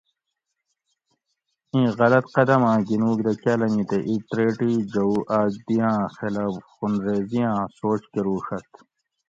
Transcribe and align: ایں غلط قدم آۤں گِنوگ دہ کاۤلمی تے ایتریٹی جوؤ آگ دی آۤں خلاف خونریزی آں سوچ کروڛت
ایں 1.73 1.89
غلط 1.99 2.25
قدم 2.35 2.61
آۤں 2.71 2.79
گِنوگ 2.87 3.17
دہ 3.25 3.33
کاۤلمی 3.41 3.83
تے 3.89 3.97
ایتریٹی 4.09 4.71
جوؤ 4.91 5.15
آگ 5.39 5.53
دی 5.65 5.77
آۤں 5.89 6.03
خلاف 6.17 6.53
خونریزی 6.73 7.41
آں 7.51 7.61
سوچ 7.77 8.01
کروڛت 8.13 8.69